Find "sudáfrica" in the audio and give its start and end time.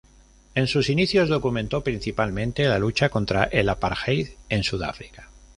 4.63-5.29